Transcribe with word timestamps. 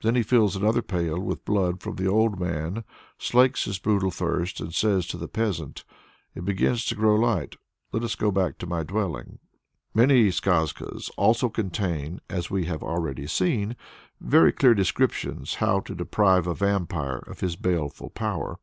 Then 0.00 0.14
he 0.14 0.22
fills 0.22 0.56
another 0.56 0.80
pail 0.80 1.20
with 1.20 1.44
blood 1.44 1.82
from 1.82 1.96
the 1.96 2.06
old 2.08 2.40
man, 2.40 2.84
slakes 3.18 3.66
his 3.66 3.78
brutal 3.78 4.10
thirst, 4.10 4.62
and 4.62 4.72
says 4.72 5.06
to 5.08 5.18
the 5.18 5.28
peasant, 5.28 5.84
'It 6.34 6.42
begins 6.46 6.86
to 6.86 6.94
grow 6.94 7.14
light! 7.16 7.56
let 7.92 8.02
us 8.02 8.14
go 8.14 8.30
back 8.30 8.56
to 8.60 8.66
my 8.66 8.82
dwelling.'" 8.82 9.40
Many 9.92 10.28
skazkas 10.30 11.10
also 11.18 11.50
contain, 11.50 12.22
as 12.30 12.50
we 12.50 12.64
have 12.64 12.82
already 12.82 13.26
seen, 13.26 13.76
very 14.22 14.52
clear 14.52 14.72
directions 14.74 15.56
how 15.56 15.80
to 15.80 15.94
deprive 15.94 16.46
a 16.46 16.54
vampire 16.54 17.18
of 17.26 17.40
his 17.40 17.54
baleful 17.56 18.08
power. 18.08 18.56